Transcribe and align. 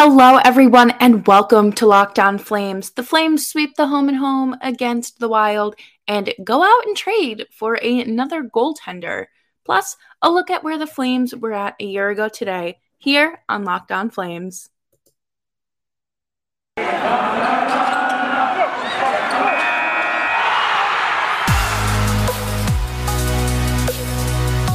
Hello, 0.00 0.38
everyone, 0.44 0.92
and 1.00 1.26
welcome 1.26 1.72
to 1.72 1.84
Locked 1.84 2.20
On 2.20 2.38
Flames. 2.38 2.92
The 2.92 3.02
Flames 3.02 3.48
sweep 3.48 3.74
the 3.74 3.88
home 3.88 4.08
and 4.08 4.16
home 4.16 4.56
against 4.62 5.18
the 5.18 5.28
Wild 5.28 5.74
and 6.06 6.32
go 6.44 6.62
out 6.62 6.86
and 6.86 6.96
trade 6.96 7.46
for 7.50 7.76
a, 7.82 8.00
another 8.02 8.44
goaltender. 8.44 9.24
Plus, 9.64 9.96
a 10.22 10.30
look 10.30 10.50
at 10.50 10.62
where 10.62 10.78
the 10.78 10.86
Flames 10.86 11.34
were 11.34 11.52
at 11.52 11.74
a 11.80 11.84
year 11.84 12.10
ago 12.10 12.28
today 12.28 12.78
here 12.98 13.40
on 13.48 13.64
Locked 13.64 13.90
On 13.90 14.08
Flames. 14.08 14.70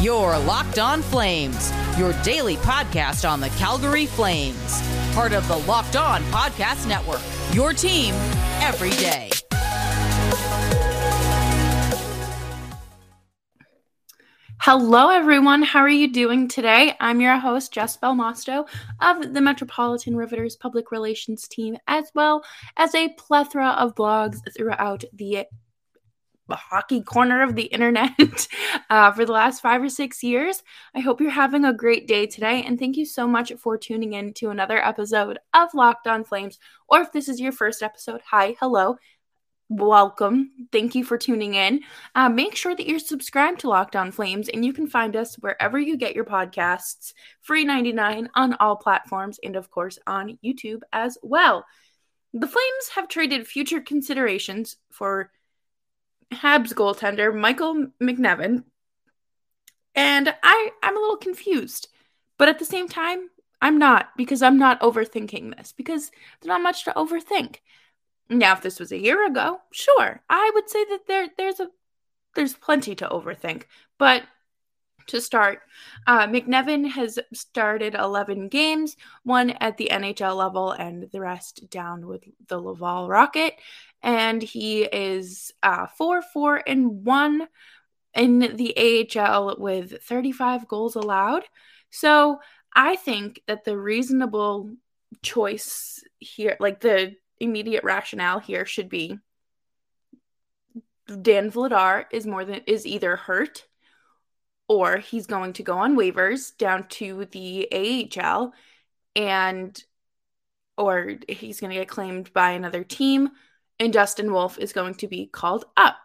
Your 0.01 0.37
Locked 0.39 0.79
On 0.79 1.01
Flames, 1.01 1.71
your 1.97 2.11
daily 2.23 2.57
podcast 2.57 3.27
on 3.27 3.39
the 3.39 3.47
Calgary 3.51 4.05
Flames 4.05 4.92
part 5.13 5.31
of 5.31 5.47
the 5.47 5.57
Locked 5.57 5.95
On 5.95 6.23
Podcast 6.23 6.87
Network. 6.87 7.21
Your 7.53 7.71
team 7.71 8.15
every 8.61 8.89
day. 8.91 9.29
Hello, 14.59 15.09
everyone. 15.09 15.61
How 15.61 15.81
are 15.81 15.89
you 15.89 16.11
doing 16.11 16.47
today? 16.47 16.95
I'm 16.99 17.21
your 17.21 17.37
host, 17.37 17.71
Jess 17.73 17.97
Belmosto 17.97 18.67
of 19.01 19.33
the 19.33 19.41
Metropolitan 19.41 20.15
Riveters 20.15 20.55
Public 20.55 20.89
Relations 20.89 21.47
team, 21.47 21.77
as 21.85 22.09
well 22.15 22.43
as 22.77 22.95
a 22.95 23.09
plethora 23.09 23.71
of 23.71 23.93
blogs 23.93 24.37
throughout 24.57 25.03
the 25.13 25.45
hockey 26.55 27.01
corner 27.01 27.43
of 27.43 27.55
the 27.55 27.63
internet 27.63 28.11
uh, 28.89 29.11
for 29.11 29.25
the 29.25 29.31
last 29.31 29.61
five 29.61 29.81
or 29.81 29.89
six 29.89 30.23
years. 30.23 30.63
I 30.95 30.99
hope 30.99 31.21
you're 31.21 31.29
having 31.29 31.65
a 31.65 31.73
great 31.73 32.07
day 32.07 32.25
today, 32.25 32.63
and 32.63 32.79
thank 32.79 32.97
you 32.97 33.05
so 33.05 33.27
much 33.27 33.51
for 33.59 33.77
tuning 33.77 34.13
in 34.13 34.33
to 34.35 34.49
another 34.49 34.77
episode 34.83 35.39
of 35.53 35.73
Locked 35.73 36.07
On 36.07 36.23
Flames. 36.23 36.59
Or 36.87 37.01
if 37.01 37.11
this 37.11 37.29
is 37.29 37.39
your 37.39 37.51
first 37.51 37.81
episode, 37.81 38.21
hi, 38.25 38.55
hello. 38.59 38.97
Welcome. 39.69 40.67
Thank 40.71 40.93
you 40.93 41.03
for 41.03 41.17
tuning 41.17 41.55
in. 41.55 41.81
Uh, 42.13 42.29
make 42.29 42.55
sure 42.55 42.75
that 42.75 42.85
you're 42.85 42.99
subscribed 42.99 43.61
to 43.61 43.69
Locked 43.69 43.95
On 43.95 44.11
Flames, 44.11 44.49
and 44.49 44.63
you 44.63 44.73
can 44.73 44.87
find 44.87 45.15
us 45.15 45.35
wherever 45.35 45.79
you 45.79 45.97
get 45.97 46.15
your 46.15 46.25
podcasts, 46.25 47.13
free 47.41 47.63
99 47.63 48.29
on 48.35 48.53
all 48.59 48.75
platforms, 48.75 49.39
and 49.43 49.55
of 49.55 49.71
course 49.71 49.97
on 50.05 50.37
YouTube 50.43 50.81
as 50.91 51.17
well. 51.23 51.65
The 52.33 52.47
Flames 52.47 52.89
have 52.95 53.07
traded 53.07 53.47
future 53.47 53.79
considerations 53.79 54.77
for 54.91 55.31
Habs 56.33 56.73
goaltender 56.73 57.33
Michael 57.33 57.87
McNiven. 58.01 58.63
And 59.95 60.33
I 60.43 60.71
I'm 60.81 60.97
a 60.97 60.99
little 60.99 61.17
confused. 61.17 61.87
But 62.37 62.49
at 62.49 62.59
the 62.59 62.65
same 62.65 62.87
time, 62.87 63.29
I'm 63.61 63.77
not 63.77 64.09
because 64.17 64.41
I'm 64.41 64.57
not 64.57 64.81
overthinking 64.81 65.55
this 65.55 65.71
because 65.71 66.11
there's 66.41 66.47
not 66.47 66.61
much 66.61 66.83
to 66.85 66.93
overthink. 66.93 67.57
Now, 68.29 68.53
if 68.53 68.61
this 68.61 68.79
was 68.79 68.91
a 68.91 68.97
year 68.97 69.25
ago, 69.25 69.61
sure, 69.71 70.21
I 70.29 70.51
would 70.53 70.69
say 70.69 70.83
that 70.85 71.07
there 71.07 71.29
there's 71.37 71.59
a 71.59 71.69
there's 72.35 72.53
plenty 72.53 72.95
to 72.95 73.07
overthink. 73.07 73.63
But 73.97 74.23
to 75.07 75.21
start, 75.21 75.61
uh, 76.07 76.27
McNiven 76.27 76.89
has 76.89 77.19
started 77.33 77.95
11 77.95 78.49
games, 78.49 78.97
one 79.23 79.51
at 79.51 79.77
the 79.77 79.89
NHL 79.91 80.35
level 80.35 80.71
and 80.71 81.09
the 81.11 81.19
rest 81.19 81.69
down 81.69 82.07
with 82.07 82.23
the 82.47 82.59
Laval 82.59 83.07
Rocket 83.07 83.55
and 84.03 84.41
he 84.41 84.83
is 84.83 85.53
uh, 85.63 85.87
four, 85.87 86.21
four, 86.21 86.61
and 86.67 87.05
one 87.05 87.47
in 88.13 88.39
the 88.39 89.09
AHL 89.17 89.55
with 89.57 90.03
35 90.03 90.67
goals 90.67 90.95
allowed. 90.95 91.43
So 91.89 92.39
I 92.75 92.97
think 92.97 93.41
that 93.47 93.63
the 93.63 93.77
reasonable 93.77 94.71
choice 95.21 96.03
here, 96.19 96.57
like 96.59 96.81
the 96.81 97.15
immediate 97.39 97.85
rationale 97.85 98.39
here, 98.39 98.65
should 98.65 98.89
be 98.89 99.17
Dan 101.21 101.49
Vladar 101.51 102.05
is 102.11 102.27
more 102.27 102.45
than 102.45 102.61
is 102.67 102.85
either 102.85 103.15
hurt 103.15 103.65
or 104.73 104.97
he's 104.97 105.27
going 105.27 105.53
to 105.53 105.63
go 105.63 105.77
on 105.77 105.95
waivers 105.95 106.55
down 106.57 106.87
to 106.87 107.25
the 107.31 107.67
AHL 108.19 108.53
and 109.15 109.83
or 110.77 111.13
he's 111.29 111.59
going 111.59 111.71
to 111.71 111.79
get 111.79 111.87
claimed 111.87 112.33
by 112.33 112.51
another 112.51 112.83
team 112.83 113.29
and 113.79 113.93
Dustin 113.93 114.31
Wolf 114.31 114.57
is 114.57 114.73
going 114.73 114.95
to 114.95 115.07
be 115.07 115.27
called 115.27 115.65
up. 115.77 115.97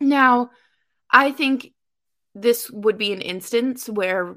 Now, 0.00 0.50
I 1.10 1.32
think 1.32 1.72
this 2.34 2.70
would 2.70 2.98
be 2.98 3.12
an 3.12 3.20
instance 3.20 3.88
where 3.88 4.36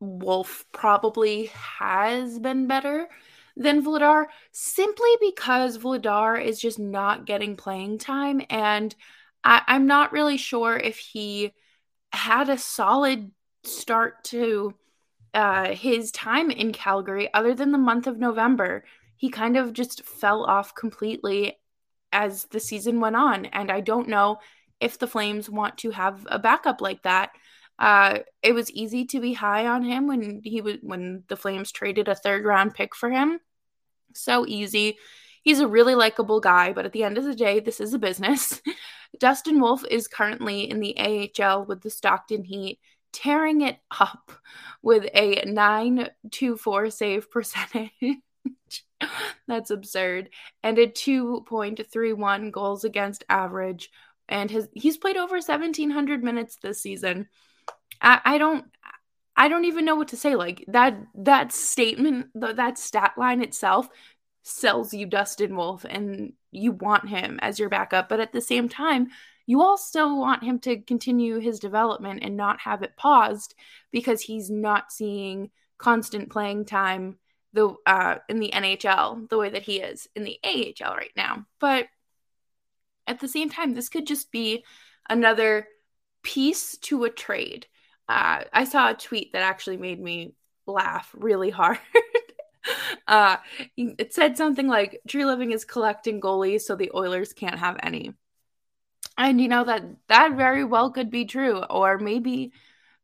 Wolf 0.00 0.64
probably 0.72 1.46
has 1.78 2.38
been 2.38 2.66
better 2.66 3.08
than 3.56 3.84
Vladar 3.84 4.26
simply 4.52 5.10
because 5.20 5.78
Vladar 5.78 6.42
is 6.42 6.60
just 6.60 6.78
not 6.78 7.26
getting 7.26 7.56
playing 7.56 7.98
time. 7.98 8.42
And 8.50 8.94
I, 9.42 9.62
am 9.68 9.86
not 9.86 10.12
really 10.12 10.36
sure 10.36 10.76
if 10.76 10.98
he 10.98 11.52
had 12.14 12.48
a 12.48 12.58
solid 12.58 13.30
start 13.64 14.24
to 14.24 14.74
uh, 15.32 15.74
his 15.74 16.12
time 16.12 16.50
in 16.50 16.72
Calgary 16.72 17.32
other 17.34 17.54
than 17.54 17.72
the 17.72 17.78
month 17.78 18.06
of 18.06 18.18
November. 18.18 18.84
He 19.16 19.30
kind 19.30 19.56
of 19.56 19.72
just 19.72 20.04
fell 20.04 20.44
off 20.44 20.74
completely 20.74 21.58
as 22.12 22.44
the 22.46 22.60
season 22.60 23.00
went 23.00 23.16
on. 23.16 23.46
And 23.46 23.70
I 23.70 23.80
don't 23.80 24.08
know 24.08 24.38
if 24.80 24.98
the 24.98 25.06
Flames 25.06 25.50
want 25.50 25.78
to 25.78 25.90
have 25.90 26.26
a 26.30 26.38
backup 26.38 26.80
like 26.80 27.02
that. 27.02 27.30
Uh, 27.78 28.20
it 28.42 28.52
was 28.52 28.70
easy 28.70 29.04
to 29.06 29.20
be 29.20 29.32
high 29.32 29.66
on 29.66 29.82
him 29.82 30.06
when 30.06 30.40
he 30.44 30.60
was 30.60 30.76
when 30.82 31.24
the 31.28 31.36
Flames 31.36 31.72
traded 31.72 32.06
a 32.06 32.14
third 32.14 32.44
round 32.44 32.74
pick 32.74 32.94
for 32.94 33.10
him. 33.10 33.40
So 34.14 34.46
easy. 34.46 34.98
He's 35.42 35.60
a 35.60 35.68
really 35.68 35.94
likable 35.94 36.40
guy, 36.40 36.72
but 36.72 36.86
at 36.86 36.92
the 36.92 37.02
end 37.02 37.18
of 37.18 37.24
the 37.24 37.34
day, 37.34 37.60
this 37.60 37.80
is 37.80 37.92
a 37.92 37.98
business. 37.98 38.62
Dustin 39.18 39.60
Wolf 39.60 39.84
is 39.90 40.08
currently 40.08 40.70
in 40.70 40.80
the 40.80 40.96
AHL 40.98 41.64
with 41.64 41.82
the 41.82 41.90
Stockton 41.90 42.44
Heat, 42.44 42.78
tearing 43.12 43.62
it 43.62 43.78
up 43.98 44.32
with 44.82 45.08
a 45.14 45.42
924 45.46 46.90
save 46.90 47.30
percentage. 47.30 47.90
That's 49.48 49.70
absurd. 49.70 50.30
And 50.62 50.78
a 50.78 50.86
2.31 50.86 52.50
goals 52.50 52.84
against 52.84 53.24
average. 53.28 53.90
And 54.28 54.50
his 54.50 54.68
he's 54.72 54.96
played 54.96 55.16
over 55.16 55.36
1700 55.36 56.24
minutes 56.24 56.56
this 56.56 56.80
season. 56.80 57.28
I, 58.00 58.20
I 58.24 58.38
don't 58.38 58.64
I 59.36 59.48
don't 59.48 59.64
even 59.64 59.84
know 59.84 59.96
what 59.96 60.08
to 60.08 60.16
say. 60.16 60.36
Like 60.36 60.64
that 60.68 60.96
that 61.16 61.52
statement, 61.52 62.28
that 62.34 62.78
stat 62.78 63.12
line 63.18 63.42
itself 63.42 63.88
sells 64.44 64.94
you 64.94 65.06
Dustin 65.06 65.56
Wolf 65.56 65.84
and 65.88 66.34
you 66.52 66.72
want 66.72 67.08
him 67.08 67.38
as 67.42 67.58
your 67.58 67.68
backup, 67.68 68.08
but 68.08 68.20
at 68.20 68.32
the 68.32 68.40
same 68.40 68.68
time, 68.68 69.08
you 69.46 69.76
still 69.78 70.18
want 70.18 70.44
him 70.44 70.58
to 70.60 70.80
continue 70.80 71.38
his 71.38 71.58
development 71.58 72.20
and 72.22 72.36
not 72.36 72.60
have 72.60 72.82
it 72.82 72.96
paused 72.96 73.54
because 73.90 74.20
he's 74.20 74.50
not 74.50 74.92
seeing 74.92 75.50
constant 75.78 76.30
playing 76.30 76.64
time 76.64 77.18
the 77.52 77.74
uh, 77.86 78.16
in 78.28 78.40
the 78.40 78.50
NHL 78.54 79.28
the 79.28 79.38
way 79.38 79.48
that 79.50 79.62
he 79.62 79.80
is 79.80 80.08
in 80.14 80.24
the 80.24 80.38
AHL 80.44 80.94
right 80.94 81.12
now. 81.16 81.46
But 81.60 81.86
at 83.06 83.20
the 83.20 83.28
same 83.28 83.50
time, 83.50 83.74
this 83.74 83.88
could 83.88 84.06
just 84.06 84.30
be 84.32 84.64
another 85.08 85.68
piece 86.22 86.76
to 86.78 87.04
a 87.04 87.10
trade. 87.10 87.66
Uh, 88.08 88.44
I 88.52 88.64
saw 88.64 88.90
a 88.90 88.94
tweet 88.94 89.32
that 89.32 89.42
actually 89.42 89.76
made 89.76 90.00
me 90.00 90.34
laugh 90.66 91.14
really 91.14 91.50
hard. 91.60 91.78
uh, 93.06 93.36
it 93.76 94.14
said 94.14 94.36
something 94.36 94.68
like 94.68 95.00
Treliving 95.08 95.52
is 95.52 95.64
collecting 95.64 96.20
goalies, 96.20 96.62
so 96.62 96.76
the 96.76 96.90
Oilers 96.94 97.32
can't 97.32 97.58
have 97.58 97.76
any." 97.82 98.12
And 99.16 99.40
you 99.40 99.48
know 99.48 99.64
that 99.64 99.84
that 100.08 100.36
very 100.36 100.64
well 100.64 100.90
could 100.90 101.10
be 101.10 101.24
true, 101.24 101.58
or 101.58 101.98
maybe 101.98 102.52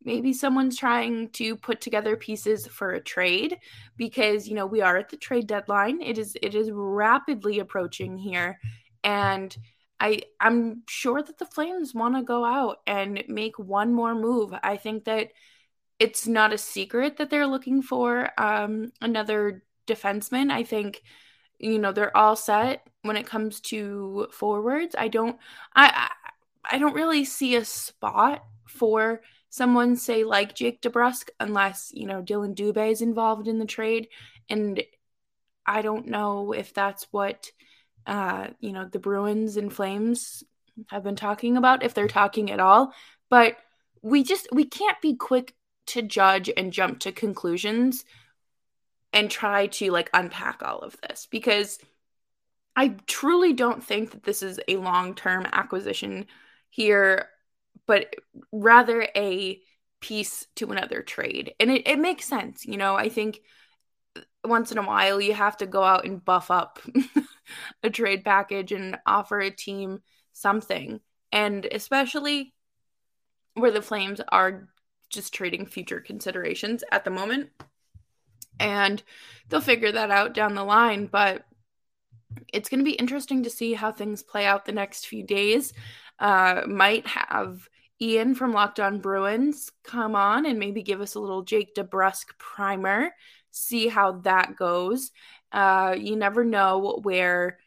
maybe 0.03 0.33
someone's 0.33 0.79
trying 0.79 1.29
to 1.31 1.57
put 1.57 1.81
together 1.81 2.17
pieces 2.17 2.67
for 2.67 2.93
a 2.93 3.01
trade 3.01 3.59
because 3.97 4.49
you 4.49 4.55
know 4.55 4.67
we 4.67 4.81
are 4.81 4.97
at 4.97 5.09
the 5.11 5.17
trade 5.17 5.47
deadline. 5.47 6.01
It 6.03 6.19
is 6.19 6.37
it 6.43 6.55
is 6.55 6.71
rapidly 6.73 7.59
approaching 7.59 8.17
here. 8.17 8.59
And 9.05 9.57
i 10.01 10.23
i'm 10.41 10.83
sure 10.89 11.23
that 11.23 11.39
the 11.39 11.45
flames 11.45 11.95
want 11.95 12.17
to 12.17 12.23
go 12.23 12.43
out 12.45 12.79
and 12.87 13.23
make 13.29 13.59
one 13.59 13.93
more 13.93 14.15
move. 14.15 14.53
I 14.63 14.77
think 14.77 15.05
that 15.05 15.29
it's 16.01 16.27
not 16.27 16.53
a 16.53 16.59
secret 16.59 17.19
that 17.19 17.31
they're 17.31 17.47
looking 17.47 17.83
for 17.83 18.31
um, 18.39 18.93
another 19.01 19.63
defenseman 19.87 20.51
i 20.51 20.63
think 20.63 21.03
you 21.59 21.79
know 21.79 21.93
they're 21.93 22.17
all 22.17 22.37
set 22.37 22.87
when 23.03 23.17
it 23.17 23.27
comes 23.27 23.61
to 23.61 24.27
forwards 24.33 24.95
i 24.99 25.09
don't 25.09 25.37
i 25.75 26.09
i, 26.71 26.79
don't 26.79 26.95
really 26.95 27.25
see 27.25 27.55
a 27.55 27.65
spot 27.65 28.45
for 28.67 29.21
someone 29.51 29.97
say 29.97 30.23
like 30.23 30.55
Jake 30.55 30.81
DeBrusk 30.81 31.29
unless, 31.41 31.91
you 31.93 32.07
know, 32.07 32.23
Dylan 32.23 32.55
Dubé 32.55 32.93
is 32.93 33.03
involved 33.03 33.49
in 33.49 33.59
the 33.59 33.67
trade. 33.67 34.07
And 34.49 34.81
I 35.67 35.83
don't 35.83 36.07
know 36.07 36.53
if 36.53 36.73
that's 36.73 37.09
what 37.11 37.51
uh, 38.07 38.49
you 38.61 38.73
know, 38.73 38.89
the 38.91 38.99
Bruins 38.99 39.57
and 39.57 39.73
Flames 39.73 40.43
have 40.89 41.05
been 41.05 41.17
talking 41.17 41.57
about, 41.57 41.83
if 41.83 41.95
they're 41.95 42.09
talking 42.09 42.51
at 42.51 42.61
all. 42.61 42.93
But 43.29 43.57
we 44.03 44.25
just 44.25 44.49
we 44.53 44.65
can't 44.65 45.01
be 45.01 45.15
quick 45.15 45.55
to 45.91 46.03
judge 46.03 46.51
and 46.57 46.73
jump 46.73 47.01
to 47.01 47.13
conclusions 47.13 48.05
and 49.13 49.31
try 49.31 49.67
to 49.67 49.91
like 49.91 50.11
unpack 50.15 50.63
all 50.63 50.79
of 50.79 50.97
this 51.03 51.27
because 51.31 51.79
I 52.77 52.97
truly 53.07 53.53
don't 53.53 53.83
think 53.83 54.13
that 54.13 54.23
this 54.23 54.43
is 54.43 54.61
a 54.69 54.77
long 54.77 55.15
term 55.15 55.47
acquisition 55.53 56.27
here, 56.71 57.29
but 57.87 58.15
rather 58.53 59.07
a 59.17 59.61
piece 60.01 60.47
to 60.57 60.71
another 60.71 61.03
trade. 61.03 61.55
And 61.61 61.71
it, 61.71 61.87
it 61.87 61.99
makes 61.99 62.25
sense. 62.25 62.65
You 62.65 62.77
know, 62.77 62.95
I 62.95 63.09
think 63.09 63.41
once 64.45 64.73
in 64.73 64.79
a 64.79 64.83
while 64.83 65.21
you 65.21 65.35
have 65.35 65.57
to 65.59 65.67
go 65.67 65.83
out 65.83 66.07
and 66.07 66.25
buff 66.25 66.51
up 66.51 66.79
a 67.83 67.91
trade 67.91 68.25
package 68.25 68.73
and 68.73 68.99
offer 69.05 69.41
a 69.41 69.51
team 69.51 70.01
something. 70.33 71.01
And 71.33 71.67
especially 71.71 72.55
where 73.55 73.71
the 73.71 73.83
Flames 73.83 74.21
are 74.31 74.69
just 75.11 75.35
trading 75.35 75.67
future 75.67 76.01
considerations 76.01 76.83
at 76.91 77.05
the 77.05 77.11
moment. 77.11 77.51
And 78.59 79.03
they'll 79.49 79.61
figure 79.61 79.93
that 79.93 80.11
out 80.11 80.35
down 80.35 80.55
the 80.55 80.65
line. 80.65 81.07
But 81.07 81.45
it's 82.53 82.69
going 82.69 82.81
to 82.81 82.85
be 82.85 82.93
interesting 82.93 83.43
to 83.43 83.51
see 83.51 83.75
how 83.75 83.93
things 83.93 84.23
play 84.23 84.47
out 84.47 84.65
the 84.65 84.73
next 84.73 85.07
few 85.07 85.23
days. 85.23 85.73
Uh, 86.19 86.63
might 86.67 87.07
have 87.07 87.69
Ian 88.01 88.35
from 88.35 88.53
Locked 88.53 88.81
On 88.81 88.99
Bruins 89.01 89.71
come 89.85 90.15
on 90.15 90.47
and 90.47 90.59
maybe 90.59 90.83
give 90.83 91.01
us 91.01 91.15
a 91.15 91.21
little 91.21 91.43
Jake 91.43 91.75
DeBrusk 91.75 92.39
primer, 92.39 93.11
see 93.51 93.89
how 93.89 94.13
that 94.21 94.57
goes. 94.57 95.11
Uh, 95.53 95.97
you 95.99 96.17
never 96.17 96.45
know 96.45 97.01
where 97.03 97.59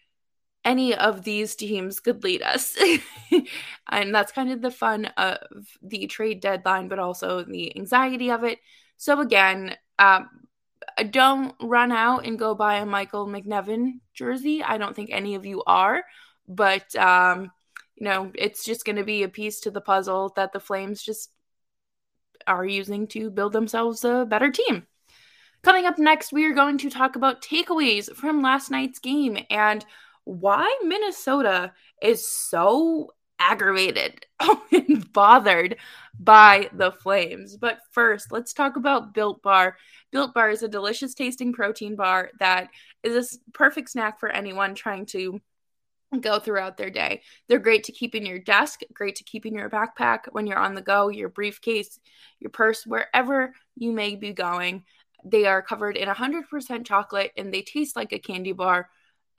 any 0.65 0.95
of 0.95 1.23
these 1.23 1.55
teams 1.55 1.99
could 1.99 2.23
lead 2.23 2.41
us. 2.41 2.77
and 3.89 4.13
that's 4.13 4.31
kind 4.31 4.51
of 4.51 4.61
the 4.61 4.71
fun 4.71 5.05
of 5.17 5.37
the 5.81 6.07
trade 6.07 6.39
deadline, 6.39 6.87
but 6.87 6.99
also 6.99 7.43
the 7.43 7.75
anxiety 7.77 8.31
of 8.31 8.43
it. 8.43 8.59
So, 8.97 9.19
again, 9.19 9.75
um, 9.99 10.29
don't 11.09 11.53
run 11.61 11.91
out 11.91 12.25
and 12.25 12.39
go 12.39 12.55
buy 12.55 12.75
a 12.75 12.85
Michael 12.85 13.27
McNiven 13.27 13.99
jersey. 14.13 14.63
I 14.63 14.77
don't 14.77 14.95
think 14.95 15.09
any 15.11 15.35
of 15.35 15.45
you 15.45 15.63
are, 15.65 16.03
but 16.47 16.95
um, 16.95 17.51
you 17.95 18.05
know, 18.05 18.31
it's 18.35 18.63
just 18.63 18.85
going 18.85 18.95
to 18.97 19.03
be 19.03 19.23
a 19.23 19.29
piece 19.29 19.61
to 19.61 19.71
the 19.71 19.81
puzzle 19.81 20.33
that 20.35 20.53
the 20.53 20.59
Flames 20.59 21.01
just 21.01 21.31
are 22.47 22.65
using 22.65 23.07
to 23.07 23.29
build 23.29 23.53
themselves 23.53 24.03
a 24.03 24.25
better 24.27 24.51
team. 24.51 24.85
Coming 25.61 25.85
up 25.85 25.97
next, 25.97 26.33
we 26.33 26.45
are 26.45 26.53
going 26.53 26.77
to 26.79 26.89
talk 26.89 27.15
about 27.15 27.41
takeaways 27.41 28.13
from 28.13 28.41
last 28.41 28.69
night's 28.69 28.99
game 28.99 29.37
and 29.49 29.85
why 30.25 30.73
Minnesota 30.83 31.73
is 32.01 32.27
so 32.27 33.11
aggravated 33.39 34.25
and 34.71 35.11
bothered 35.11 35.77
by 36.19 36.69
the 36.73 36.91
flames. 36.91 37.57
But 37.57 37.79
first, 37.91 38.31
let's 38.31 38.53
talk 38.53 38.75
about 38.75 39.13
Built 39.13 39.41
Bar. 39.41 39.77
Built 40.11 40.33
Bar 40.33 40.49
is 40.51 40.63
a 40.63 40.67
delicious 40.67 41.13
tasting 41.13 41.53
protein 41.53 41.95
bar 41.95 42.31
that 42.39 42.69
is 43.03 43.35
a 43.35 43.51
perfect 43.51 43.89
snack 43.89 44.19
for 44.19 44.29
anyone 44.29 44.75
trying 44.75 45.05
to 45.07 45.41
go 46.21 46.39
throughout 46.39 46.77
their 46.77 46.91
day. 46.91 47.21
They're 47.47 47.59
great 47.59 47.85
to 47.85 47.91
keep 47.91 48.15
in 48.15 48.25
your 48.25 48.39
desk, 48.39 48.81
great 48.93 49.15
to 49.15 49.23
keep 49.23 49.45
in 49.45 49.55
your 49.55 49.69
backpack 49.69 50.19
when 50.31 50.45
you're 50.45 50.59
on 50.59 50.75
the 50.75 50.81
go, 50.81 51.09
your 51.09 51.29
briefcase, 51.29 51.99
your 52.39 52.51
purse, 52.51 52.85
wherever 52.85 53.53
you 53.75 53.91
may 53.91 54.15
be 54.15 54.31
going. 54.31 54.83
They 55.25 55.45
are 55.45 55.61
covered 55.61 55.97
in 55.97 56.07
100% 56.07 56.85
chocolate 56.85 57.31
and 57.35 57.53
they 57.53 57.61
taste 57.61 57.95
like 57.95 58.13
a 58.13 58.19
candy 58.19 58.51
bar 58.51 58.89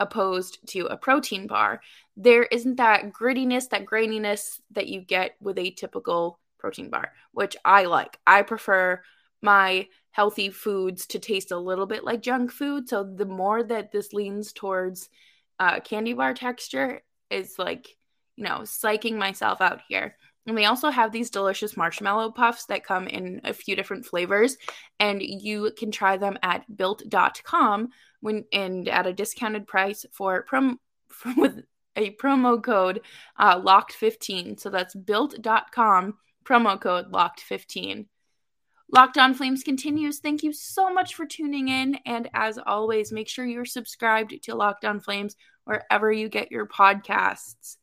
opposed 0.00 0.58
to 0.68 0.86
a 0.86 0.96
protein 0.96 1.46
bar. 1.46 1.80
There 2.16 2.44
isn't 2.44 2.76
that 2.76 3.12
grittiness, 3.12 3.68
that 3.70 3.86
graininess 3.86 4.60
that 4.72 4.88
you 4.88 5.00
get 5.00 5.36
with 5.40 5.58
a 5.58 5.70
typical 5.70 6.40
protein 6.58 6.90
bar, 6.90 7.12
which 7.32 7.56
I 7.64 7.84
like. 7.84 8.18
I 8.26 8.42
prefer 8.42 9.02
my 9.42 9.88
healthy 10.12 10.50
foods 10.50 11.06
to 11.08 11.18
taste 11.18 11.50
a 11.50 11.58
little 11.58 11.86
bit 11.86 12.04
like 12.04 12.22
junk 12.22 12.50
food. 12.50 12.88
So 12.88 13.04
the 13.04 13.26
more 13.26 13.62
that 13.62 13.92
this 13.92 14.12
leans 14.12 14.52
towards 14.52 15.10
uh, 15.58 15.80
candy 15.80 16.12
bar 16.14 16.34
texture 16.34 17.02
is 17.30 17.58
like, 17.58 17.96
you 18.36 18.44
know, 18.44 18.60
psyching 18.60 19.16
myself 19.16 19.60
out 19.60 19.80
here. 19.88 20.16
And 20.46 20.58
they 20.58 20.66
also 20.66 20.90
have 20.90 21.10
these 21.10 21.30
delicious 21.30 21.76
marshmallow 21.76 22.32
puffs 22.32 22.66
that 22.66 22.84
come 22.84 23.06
in 23.08 23.40
a 23.44 23.54
few 23.54 23.74
different 23.76 24.04
flavors. 24.04 24.56
And 25.00 25.22
you 25.22 25.72
can 25.76 25.90
try 25.90 26.16
them 26.16 26.38
at 26.42 26.64
built.com 26.76 27.88
when 28.20 28.44
and 28.52 28.88
at 28.88 29.06
a 29.06 29.12
discounted 29.12 29.66
price 29.66 30.04
for 30.12 30.42
prom 30.42 30.78
for, 31.08 31.32
with 31.36 31.64
a 31.96 32.10
promo 32.16 32.62
code 32.62 33.00
uh, 33.38 33.60
locked15. 33.60 34.60
So 34.60 34.70
that's 34.70 34.94
built.com 34.94 36.14
promo 36.44 36.80
code 36.80 37.10
locked15. 37.12 38.06
Locked 38.92 39.18
on 39.18 39.34
Flames 39.34 39.62
continues. 39.62 40.18
Thank 40.18 40.42
you 40.42 40.52
so 40.52 40.92
much 40.92 41.14
for 41.14 41.24
tuning 41.24 41.68
in. 41.68 41.98
And 42.04 42.28
as 42.34 42.58
always, 42.58 43.12
make 43.12 43.28
sure 43.28 43.44
you're 43.46 43.64
subscribed 43.64 44.34
to 44.42 44.54
Locked 44.54 44.84
on 44.84 45.00
Flames 45.00 45.36
wherever 45.64 46.12
you 46.12 46.28
get 46.28 46.52
your 46.52 46.66
podcasts. 46.66 47.76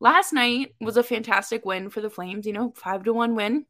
Last 0.00 0.32
night 0.32 0.74
was 0.80 0.96
a 0.96 1.02
fantastic 1.02 1.64
win 1.64 1.90
for 1.90 2.00
the 2.00 2.10
Flames, 2.10 2.46
you 2.46 2.52
know, 2.52 2.72
five 2.76 3.04
to 3.04 3.12
one 3.12 3.34
win, 3.34 3.66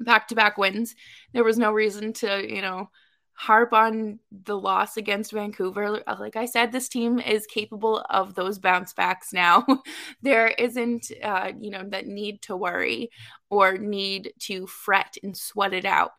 back 0.00 0.28
to 0.28 0.34
back 0.34 0.58
wins. 0.58 0.94
There 1.32 1.44
was 1.44 1.58
no 1.58 1.72
reason 1.72 2.12
to, 2.14 2.44
you 2.48 2.62
know, 2.62 2.90
harp 3.34 3.72
on 3.72 4.18
the 4.30 4.58
loss 4.58 4.96
against 4.96 5.32
Vancouver. 5.32 6.02
Like 6.18 6.36
I 6.36 6.46
said, 6.46 6.70
this 6.70 6.88
team 6.88 7.18
is 7.18 7.46
capable 7.46 8.04
of 8.10 8.34
those 8.34 8.58
bounce 8.58 8.92
backs 8.92 9.32
now. 9.32 9.66
there 10.22 10.48
isn't, 10.48 11.10
uh, 11.22 11.52
you 11.58 11.70
know, 11.70 11.84
that 11.88 12.06
need 12.06 12.42
to 12.42 12.56
worry 12.56 13.10
or 13.50 13.78
need 13.78 14.32
to 14.40 14.66
fret 14.66 15.16
and 15.22 15.36
sweat 15.36 15.72
it 15.72 15.84
out. 15.84 16.12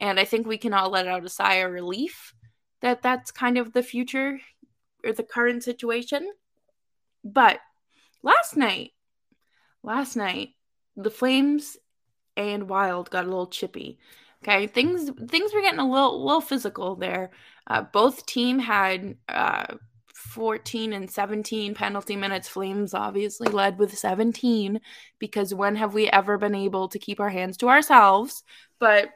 And 0.00 0.20
I 0.20 0.24
think 0.24 0.46
we 0.46 0.58
can 0.58 0.74
all 0.74 0.90
let 0.90 1.08
out 1.08 1.24
a 1.24 1.28
sigh 1.28 1.56
of 1.56 1.72
relief 1.72 2.34
that 2.80 3.02
that's 3.02 3.30
kind 3.30 3.58
of 3.58 3.72
the 3.72 3.82
future 3.82 4.38
or 5.04 5.12
the 5.12 5.24
current 5.24 5.64
situation. 5.64 6.30
But 7.24 7.58
last 8.22 8.56
night, 8.56 8.92
last 9.82 10.16
night, 10.16 10.50
the 10.96 11.10
Flames 11.10 11.76
and 12.36 12.68
Wild 12.68 13.10
got 13.10 13.24
a 13.24 13.28
little 13.28 13.46
chippy. 13.46 13.98
Okay, 14.42 14.66
things 14.68 15.10
things 15.28 15.52
were 15.52 15.60
getting 15.60 15.80
a 15.80 15.90
little 15.90 16.24
little 16.24 16.40
physical 16.40 16.94
there. 16.94 17.30
Uh, 17.66 17.82
both 17.82 18.24
team 18.26 18.58
had 18.58 19.16
uh, 19.28 19.74
14 20.14 20.92
and 20.92 21.10
17 21.10 21.74
penalty 21.74 22.16
minutes. 22.16 22.48
Flames 22.48 22.94
obviously 22.94 23.48
led 23.48 23.78
with 23.78 23.96
17 23.96 24.80
because 25.18 25.54
when 25.54 25.76
have 25.76 25.94
we 25.94 26.08
ever 26.08 26.38
been 26.38 26.54
able 26.54 26.88
to 26.88 26.98
keep 26.98 27.20
our 27.20 27.28
hands 27.28 27.56
to 27.58 27.68
ourselves? 27.68 28.44
But 28.78 29.10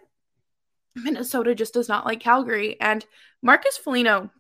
Minnesota 0.95 1.55
just 1.55 1.75
does 1.75 1.89
not 1.89 2.07
like 2.07 2.21
Calgary. 2.21 2.81
And 2.81 3.05
Marcus 3.43 3.77
Foligno, 3.77 4.31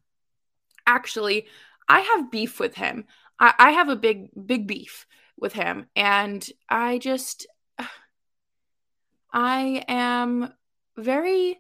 actually, 0.87 1.47
I 1.89 2.01
have 2.01 2.31
beef 2.31 2.61
with 2.61 2.75
him. 2.75 3.05
I, 3.43 3.55
I 3.59 3.71
have 3.73 3.89
a 3.91 3.97
big, 3.97 4.31
big 4.47 4.67
beef 4.67 5.07
with 5.39 5.53
him. 5.53 5.87
And 5.95 6.47
I 6.71 6.99
just, 6.99 7.47
I 9.33 9.85
am 9.89 10.53
very 10.97 11.59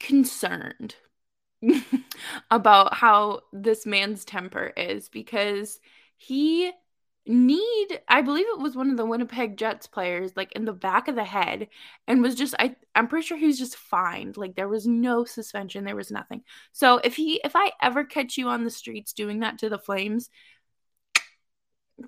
concerned 0.00 0.96
about 2.50 2.94
how 2.94 3.42
this 3.52 3.86
man's 3.86 4.24
temper 4.24 4.72
is 4.76 5.08
because 5.08 5.78
he 6.16 6.72
need 7.24 8.00
I 8.08 8.20
believe 8.22 8.46
it 8.48 8.58
was 8.58 8.74
one 8.74 8.90
of 8.90 8.96
the 8.96 9.06
Winnipeg 9.06 9.56
Jets 9.56 9.86
players 9.86 10.32
like 10.34 10.50
in 10.52 10.64
the 10.64 10.72
back 10.72 11.06
of 11.06 11.14
the 11.14 11.22
head 11.22 11.68
and 12.08 12.20
was 12.20 12.34
just 12.34 12.52
I 12.58 12.74
I'm 12.96 13.06
pretty 13.06 13.24
sure 13.24 13.38
he 13.38 13.46
was 13.46 13.60
just 13.60 13.76
fined 13.76 14.36
like 14.36 14.56
there 14.56 14.68
was 14.68 14.88
no 14.88 15.24
suspension 15.24 15.84
there 15.84 15.94
was 15.94 16.10
nothing. 16.10 16.42
So 16.72 16.98
if 17.04 17.14
he 17.14 17.40
if 17.44 17.52
I 17.54 17.70
ever 17.80 18.02
catch 18.02 18.38
you 18.38 18.48
on 18.48 18.64
the 18.64 18.70
streets 18.70 19.12
doing 19.12 19.38
that 19.40 19.58
to 19.58 19.68
the 19.68 19.78
Flames 19.78 20.30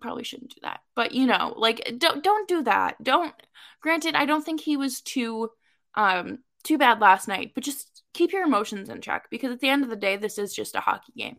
probably 0.00 0.24
shouldn't 0.24 0.54
do 0.54 0.60
that. 0.62 0.80
But 0.94 1.12
you 1.12 1.26
know, 1.26 1.54
like 1.56 1.94
don't 1.98 2.22
don't 2.22 2.48
do 2.48 2.62
that. 2.64 3.02
Don't 3.02 3.34
granted 3.80 4.14
I 4.14 4.26
don't 4.26 4.44
think 4.44 4.60
he 4.60 4.76
was 4.76 5.00
too 5.00 5.50
um 5.94 6.38
too 6.62 6.78
bad 6.78 7.00
last 7.00 7.28
night, 7.28 7.52
but 7.54 7.64
just 7.64 8.02
keep 8.12 8.32
your 8.32 8.44
emotions 8.44 8.88
in 8.88 9.00
check 9.00 9.28
because 9.30 9.52
at 9.52 9.60
the 9.60 9.68
end 9.68 9.84
of 9.84 9.90
the 9.90 9.96
day 9.96 10.16
this 10.16 10.38
is 10.38 10.54
just 10.54 10.74
a 10.74 10.80
hockey 10.80 11.12
game. 11.16 11.36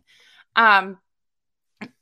Um 0.54 0.98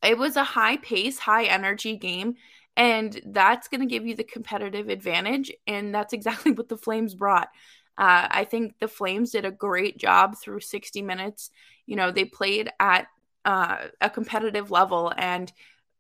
it 0.03 0.19
was 0.19 0.37
a 0.37 0.45
high 0.45 0.77
pace, 0.77 1.19
high 1.19 1.45
energy 1.45 1.97
game 1.97 2.37
and 2.77 3.21
that's 3.27 3.69
going 3.69 3.81
to 3.81 3.87
give 3.87 4.07
you 4.07 4.17
the 4.17 4.25
competitive 4.25 4.89
advantage 4.89 5.53
and 5.67 5.95
that's 5.95 6.13
exactly 6.13 6.53
what 6.53 6.69
the 6.69 6.77
Flames 6.77 7.15
brought. 7.15 7.49
Uh, 7.97 8.27
I 8.29 8.45
think 8.45 8.79
the 8.81 8.89
Flames 8.89 9.31
did 9.31 9.45
a 9.45 9.53
great 9.53 9.99
job 9.99 10.37
through 10.37 10.61
60 10.61 11.03
minutes. 11.03 11.51
You 11.87 11.97
know, 11.97 12.11
they 12.11 12.25
played 12.25 12.71
at 12.81 13.07
uh, 13.45 13.77
a 14.01 14.11
competitive 14.11 14.71
level 14.71 15.13
and 15.17 15.53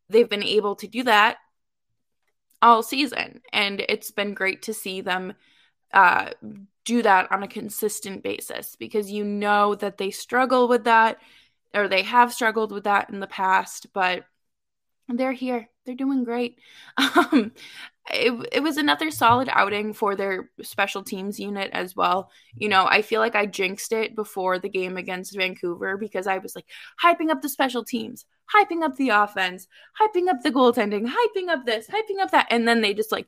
they've 0.08 0.28
been 0.28 0.42
able 0.42 0.76
to 0.76 0.86
do 0.86 1.02
that 1.04 1.38
all 2.62 2.82
season. 2.82 3.40
And 3.52 3.84
it's 3.88 4.10
been 4.10 4.34
great 4.34 4.62
to 4.62 4.74
see 4.74 5.00
them 5.00 5.34
uh, 5.92 6.30
do 6.84 7.02
that 7.02 7.30
on 7.30 7.42
a 7.42 7.48
consistent 7.48 8.22
basis 8.22 8.76
because 8.76 9.10
you 9.10 9.24
know 9.24 9.74
that 9.76 9.98
they 9.98 10.10
struggle 10.10 10.68
with 10.68 10.84
that 10.84 11.18
or 11.74 11.88
they 11.88 12.02
have 12.02 12.32
struggled 12.32 12.72
with 12.72 12.84
that 12.84 13.10
in 13.10 13.20
the 13.20 13.26
past, 13.26 13.88
but 13.92 14.24
they're 15.08 15.32
here. 15.32 15.68
They're 15.84 15.94
doing 15.94 16.24
great. 16.24 16.58
Um, 16.98 17.52
it, 18.10 18.48
it 18.52 18.62
was 18.62 18.76
another 18.76 19.10
solid 19.10 19.48
outing 19.50 19.94
for 19.94 20.14
their 20.14 20.50
special 20.62 21.02
teams 21.02 21.40
unit 21.40 21.70
as 21.72 21.96
well. 21.96 22.30
You 22.54 22.68
know, 22.68 22.86
I 22.86 23.00
feel 23.02 23.20
like 23.20 23.34
I 23.34 23.46
jinxed 23.46 23.92
it 23.92 24.14
before 24.14 24.58
the 24.58 24.68
game 24.68 24.96
against 24.96 25.36
Vancouver 25.36 25.96
because 25.96 26.26
I 26.26 26.38
was 26.38 26.54
like 26.54 26.66
hyping 27.02 27.30
up 27.30 27.40
the 27.40 27.48
special 27.48 27.82
teams, 27.82 28.26
hyping 28.54 28.82
up 28.82 28.96
the 28.96 29.08
offense, 29.08 29.68
hyping 29.98 30.28
up 30.28 30.42
the 30.42 30.52
goaltending, 30.52 31.06
hyping 31.06 31.48
up 31.48 31.64
this, 31.64 31.86
hyping 31.86 32.20
up 32.20 32.30
that. 32.32 32.46
And 32.50 32.68
then 32.68 32.82
they 32.82 32.92
just 32.92 33.10
like 33.10 33.26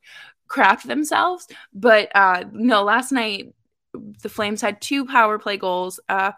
crapped 0.48 0.82
themselves. 0.82 1.46
But 1.72 2.14
uh 2.14 2.44
no, 2.52 2.82
last 2.82 3.12
night 3.12 3.54
the 3.94 4.28
Flames 4.28 4.60
had 4.60 4.82
two 4.82 5.06
power 5.06 5.38
play 5.38 5.56
goals. 5.56 6.00
Uh 6.08 6.32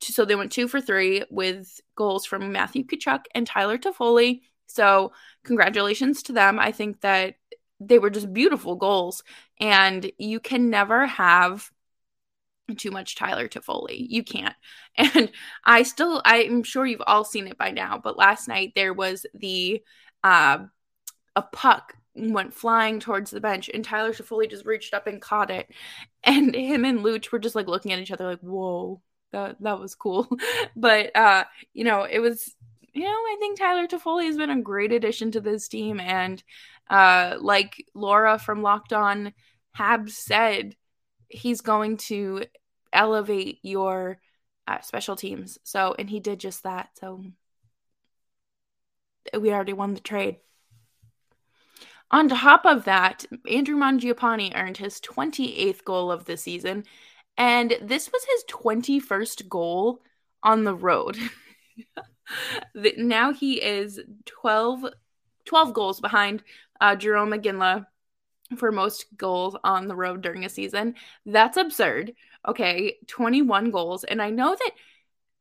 so 0.00 0.24
they 0.24 0.36
went 0.36 0.52
two 0.52 0.68
for 0.68 0.80
three 0.80 1.24
with 1.30 1.80
goals 1.96 2.26
from 2.26 2.52
Matthew 2.52 2.84
Tkachuk 2.84 3.24
and 3.34 3.46
Tyler 3.46 3.78
Toffoli. 3.78 4.42
So 4.66 5.12
congratulations 5.42 6.22
to 6.24 6.32
them. 6.32 6.58
I 6.58 6.70
think 6.70 7.00
that 7.00 7.34
they 7.80 7.98
were 7.98 8.10
just 8.10 8.32
beautiful 8.32 8.76
goals. 8.76 9.22
And 9.60 10.10
you 10.18 10.40
can 10.40 10.70
never 10.70 11.06
have 11.06 11.70
too 12.76 12.90
much 12.90 13.16
Tyler 13.16 13.48
Toffoli. 13.48 14.06
You 14.08 14.22
can't. 14.22 14.54
And 14.96 15.30
I 15.64 15.84
still 15.84 16.20
I'm 16.24 16.64
sure 16.64 16.84
you've 16.84 17.02
all 17.06 17.24
seen 17.24 17.46
it 17.46 17.56
by 17.56 17.70
now, 17.70 18.00
but 18.02 18.18
last 18.18 18.48
night 18.48 18.72
there 18.74 18.92
was 18.92 19.24
the 19.32 19.82
uh 20.24 20.58
a 21.36 21.42
puck 21.42 21.94
went 22.16 22.52
flying 22.52 22.98
towards 22.98 23.30
the 23.30 23.40
bench 23.40 23.70
and 23.72 23.84
Tyler 23.84 24.12
Toffoli 24.12 24.50
just 24.50 24.66
reached 24.66 24.92
up 24.92 25.06
and 25.06 25.22
caught 25.22 25.50
it. 25.50 25.68
And 26.24 26.54
him 26.54 26.84
and 26.84 27.00
Luch 27.00 27.30
were 27.30 27.38
just 27.38 27.54
like 27.54 27.68
looking 27.68 27.92
at 27.92 28.00
each 28.00 28.10
other 28.10 28.26
like, 28.26 28.40
"Whoa, 28.40 29.00
that 29.32 29.60
that 29.62 29.78
was 29.80 29.94
cool." 29.94 30.28
but 30.76 31.14
uh, 31.16 31.44
you 31.74 31.84
know, 31.84 32.02
it 32.02 32.18
was 32.18 32.54
you 32.92 33.04
know, 33.04 33.10
I 33.10 33.36
think 33.38 33.58
Tyler 33.58 33.86
Toffoli 33.86 34.26
has 34.26 34.36
been 34.36 34.50
a 34.50 34.60
great 34.60 34.92
addition 34.92 35.30
to 35.32 35.40
this 35.40 35.68
team 35.68 36.00
and 36.00 36.42
uh, 36.90 37.36
like 37.40 37.84
Laura 37.94 38.38
from 38.38 38.62
Locked 38.62 38.92
On 38.92 39.32
Habs 39.76 40.10
said, 40.10 40.74
he's 41.28 41.60
going 41.60 41.98
to 41.98 42.44
elevate 42.92 43.58
your 43.62 44.18
uh, 44.66 44.80
special 44.80 45.16
teams. 45.16 45.58
So, 45.64 45.94
and 45.98 46.08
he 46.08 46.20
did 46.20 46.40
just 46.40 46.62
that. 46.64 46.90
So, 46.98 47.24
we 49.38 49.52
already 49.52 49.72
won 49.72 49.94
the 49.94 50.00
trade. 50.00 50.36
On 52.10 52.28
top 52.28 52.64
of 52.64 52.84
that, 52.84 53.26
Andrew 53.50 53.76
Mangiapane 53.76 54.56
earned 54.56 54.78
his 54.78 55.00
28th 55.00 55.84
goal 55.84 56.10
of 56.10 56.24
the 56.24 56.38
season, 56.38 56.84
and 57.36 57.76
this 57.82 58.10
was 58.10 58.24
his 58.24 58.44
21st 58.48 59.48
goal 59.48 60.00
on 60.42 60.64
the 60.64 60.74
road. 60.74 61.18
now 62.96 63.32
he 63.32 63.62
is 63.62 64.00
12, 64.24 64.86
12 65.44 65.74
goals 65.74 66.00
behind 66.00 66.42
uh, 66.80 66.96
Jarome 66.96 67.40
Iginla 67.40 67.86
for 68.56 68.72
most 68.72 69.06
goals 69.16 69.56
on 69.62 69.88
the 69.88 69.96
road 69.96 70.22
during 70.22 70.44
a 70.44 70.48
season. 70.48 70.94
That's 71.26 71.56
absurd. 71.56 72.14
Okay, 72.46 72.96
21 73.06 73.70
goals. 73.70 74.04
And 74.04 74.22
I 74.22 74.30
know 74.30 74.54
that 74.54 74.70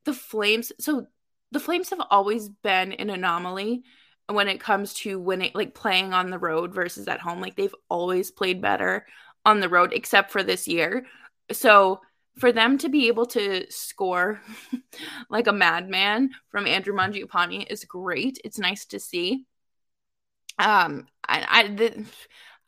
the 0.03 0.13
Flames, 0.13 0.71
so 0.79 1.07
the 1.51 1.59
Flames 1.59 1.89
have 1.91 2.01
always 2.09 2.49
been 2.49 2.93
an 2.93 3.09
anomaly 3.09 3.83
when 4.27 4.49
it 4.49 4.59
comes 4.59 4.93
to 4.95 5.19
winning, 5.19 5.51
like 5.53 5.73
playing 5.73 6.13
on 6.13 6.29
the 6.29 6.39
road 6.39 6.73
versus 6.73 7.07
at 7.07 7.21
home. 7.21 7.39
Like 7.39 7.55
they've 7.55 7.75
always 7.89 8.31
played 8.31 8.61
better 8.61 9.05
on 9.45 9.61
the 9.61 9.69
road, 9.69 9.93
except 9.93 10.31
for 10.31 10.43
this 10.43 10.67
year. 10.67 11.05
So 11.51 12.01
for 12.37 12.51
them 12.51 12.77
to 12.79 12.89
be 12.89 13.07
able 13.07 13.25
to 13.27 13.65
score 13.71 14.41
like 15.29 15.47
a 15.47 15.53
madman 15.53 16.31
from 16.49 16.67
Andrew 16.67 16.93
Mangiapane 16.93 17.69
is 17.69 17.85
great. 17.85 18.39
It's 18.43 18.59
nice 18.59 18.85
to 18.87 18.99
see. 18.99 19.45
Um, 20.59 21.07
I, 21.27 21.45
I 21.49 21.67
the, 21.67 22.05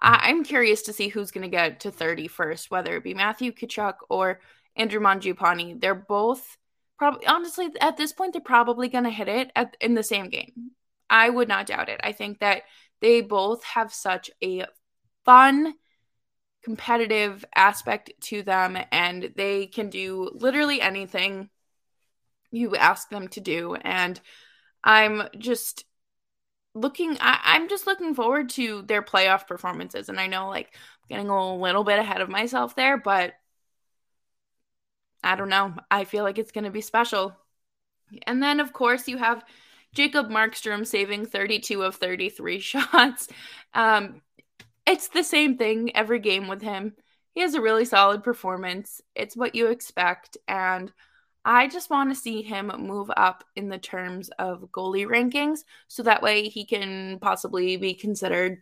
I'm 0.01 0.43
curious 0.43 0.83
to 0.83 0.93
see 0.93 1.09
who's 1.09 1.31
going 1.31 1.43
to 1.43 1.55
get 1.55 1.81
to 1.81 1.91
30 1.91 2.27
first, 2.27 2.71
whether 2.71 2.95
it 2.95 3.03
be 3.03 3.13
Matthew 3.13 3.51
Tkachuk 3.51 3.95
or 4.09 4.39
Andrew 4.75 5.01
Mangiapane. 5.01 5.81
They're 5.81 5.95
both 5.95 6.57
probably, 6.97 7.25
honestly, 7.27 7.69
at 7.81 7.97
this 7.97 8.13
point, 8.13 8.33
they're 8.33 8.41
probably 8.41 8.87
going 8.87 9.03
to 9.03 9.09
hit 9.09 9.27
it 9.27 9.51
at, 9.55 9.75
in 9.81 9.95
the 9.95 10.03
same 10.03 10.29
game. 10.29 10.71
I 11.09 11.29
would 11.29 11.47
not 11.47 11.65
doubt 11.65 11.89
it. 11.89 11.99
I 12.03 12.11
think 12.11 12.39
that 12.39 12.63
they 13.01 13.21
both 13.21 13.63
have 13.63 13.93
such 13.93 14.29
a 14.43 14.65
fun, 15.25 15.73
competitive 16.63 17.43
aspect 17.55 18.11
to 18.21 18.43
them, 18.43 18.77
and 18.91 19.33
they 19.35 19.65
can 19.67 19.89
do 19.89 20.29
literally 20.33 20.81
anything 20.81 21.49
you 22.51 22.75
ask 22.75 23.09
them 23.09 23.27
to 23.29 23.41
do. 23.41 23.75
And 23.75 24.19
I'm 24.83 25.23
just 25.37 25.85
looking 26.79 27.17
I, 27.19 27.57
am 27.57 27.69
just 27.69 27.87
looking 27.87 28.15
forward 28.15 28.49
to 28.51 28.81
their 28.83 29.01
playoff 29.01 29.47
performances 29.47 30.09
and 30.09 30.19
i 30.19 30.27
know 30.27 30.47
like 30.47 30.73
getting 31.07 31.29
a 31.29 31.55
little 31.55 31.83
bit 31.83 31.99
ahead 31.99 32.21
of 32.21 32.29
myself 32.29 32.75
there 32.75 32.97
but 32.97 33.33
i 35.23 35.35
don't 35.35 35.49
know. 35.49 35.73
I 35.91 36.05
feel 36.05 36.23
like 36.23 36.37
it's 36.37 36.51
going 36.51 36.63
to 36.63 36.71
be 36.71 36.81
special. 36.81 37.35
And 38.25 38.41
then 38.41 38.59
of 38.59 38.73
course 38.73 39.07
you 39.07 39.17
have 39.17 39.43
jacob 39.93 40.29
markstrom 40.29 40.85
saving 40.85 41.25
32 41.25 41.83
of 41.83 41.95
33 41.95 42.59
shots. 42.59 43.27
Um 43.73 44.21
it's 44.85 45.09
the 45.09 45.23
same 45.23 45.57
thing 45.57 45.95
every 45.95 46.19
game 46.19 46.47
with 46.47 46.61
him. 46.61 46.93
He 47.33 47.41
has 47.41 47.53
a 47.53 47.61
really 47.61 47.85
solid 47.85 48.23
performance. 48.23 49.01
It's 49.13 49.37
what 49.37 49.53
you 49.53 49.67
expect 49.67 50.37
and 50.47 50.91
I 51.45 51.67
just 51.67 51.89
want 51.89 52.09
to 52.09 52.19
see 52.19 52.41
him 52.41 52.71
move 52.79 53.09
up 53.15 53.43
in 53.55 53.69
the 53.69 53.77
terms 53.77 54.29
of 54.39 54.67
goalie 54.71 55.07
rankings 55.07 55.59
so 55.87 56.03
that 56.03 56.21
way 56.21 56.49
he 56.49 56.65
can 56.65 57.19
possibly 57.19 57.77
be 57.77 57.93
considered 57.93 58.61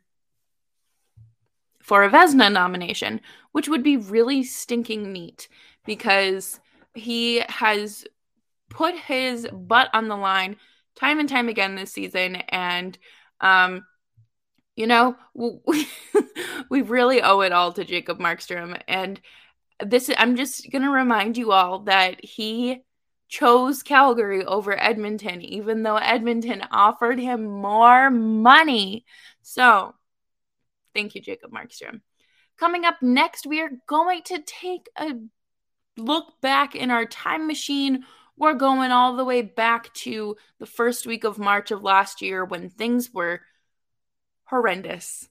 for 1.82 2.04
a 2.04 2.10
Vezina 2.10 2.52
nomination, 2.52 3.22
which 3.54 3.70
would 3.70 3.84
be 3.84 3.98
really 3.98 4.44
stinking 4.44 5.12
neat 5.12 5.48
because 5.86 6.60
he 6.94 7.42
has 7.48 8.06
put 8.70 8.96
his 8.96 9.48
butt 9.52 9.90
on 9.94 10.08
the 10.08 10.18
line 10.18 10.58
time 10.96 11.20
and 11.20 11.30
time 11.30 11.48
again 11.48 11.76
this 11.76 11.94
season 11.94 12.36
and 12.50 12.98
um 13.40 13.86
you 14.76 14.88
know 14.88 15.16
we, 15.34 15.88
we 16.70 16.82
really 16.82 17.22
owe 17.22 17.42
it 17.42 17.52
all 17.52 17.72
to 17.72 17.86
Jacob 17.86 18.20
Markstrom 18.20 18.80
and 18.88 19.22
this 19.86 20.10
I'm 20.18 20.36
just 20.36 20.72
going 20.72 20.84
to 20.84 20.90
remind 20.90 21.38
you 21.38 21.52
all 21.52 21.80
that 21.82 22.24
he 22.24 22.84
chose 23.28 23.84
Calgary 23.84 24.44
over 24.46 24.80
Edmonton 24.80 25.42
even 25.42 25.84
though 25.84 25.98
Edmonton 25.98 26.64
offered 26.72 27.20
him 27.20 27.46
more 27.46 28.10
money. 28.10 29.06
So, 29.42 29.94
thank 30.94 31.16
you 31.16 31.22
Jacob 31.22 31.52
Markstrom. 31.52 32.02
Coming 32.58 32.86
up 32.86 33.02
next, 33.02 33.46
we 33.46 33.62
are 33.62 33.72
going 33.88 34.24
to 34.24 34.42
take 34.42 34.88
a 34.98 35.14
look 35.98 36.42
back 36.42 36.76
in 36.76 36.90
our 36.90 37.06
time 37.06 37.46
machine. 37.46 38.04
We're 38.36 38.54
going 38.54 38.92
all 38.92 39.16
the 39.16 39.26
way 39.26 39.42
back 39.42 39.94
to 39.96 40.38
the 40.60 40.66
first 40.66 41.06
week 41.06 41.24
of 41.24 41.38
March 41.38 41.72
of 41.72 41.84
last 41.84 42.22
year 42.22 42.46
when 42.46 42.70
things 42.70 43.14
were 43.14 43.42
horrendous 44.46 45.28